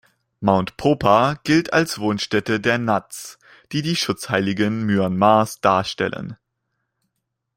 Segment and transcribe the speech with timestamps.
[0.39, 3.37] Mount Popa gilt als Wohnstätte der Nats,
[3.71, 6.37] die die Schutzheiligen Myanmars darstellen.